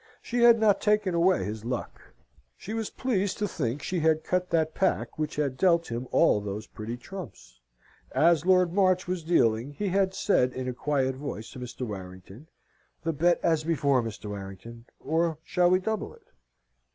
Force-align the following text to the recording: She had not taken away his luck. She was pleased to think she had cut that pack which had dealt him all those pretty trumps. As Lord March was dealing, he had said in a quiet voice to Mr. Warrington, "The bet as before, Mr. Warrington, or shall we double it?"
She 0.19 0.39
had 0.41 0.59
not 0.59 0.81
taken 0.81 1.13
away 1.13 1.43
his 1.43 1.63
luck. 1.63 2.01
She 2.57 2.73
was 2.73 2.89
pleased 2.89 3.37
to 3.37 3.47
think 3.47 3.83
she 3.83 3.99
had 3.99 4.23
cut 4.23 4.49
that 4.49 4.73
pack 4.73 5.19
which 5.19 5.35
had 5.35 5.57
dealt 5.57 5.91
him 5.91 6.07
all 6.09 6.41
those 6.41 6.65
pretty 6.65 6.97
trumps. 6.97 7.59
As 8.15 8.43
Lord 8.43 8.73
March 8.73 9.05
was 9.07 9.21
dealing, 9.21 9.73
he 9.73 9.89
had 9.89 10.15
said 10.15 10.53
in 10.53 10.67
a 10.67 10.73
quiet 10.73 11.13
voice 11.13 11.51
to 11.51 11.59
Mr. 11.59 11.85
Warrington, 11.85 12.47
"The 13.03 13.13
bet 13.13 13.39
as 13.43 13.63
before, 13.63 14.01
Mr. 14.01 14.27
Warrington, 14.31 14.85
or 14.99 15.37
shall 15.43 15.69
we 15.69 15.77
double 15.77 16.15
it?" 16.15 16.25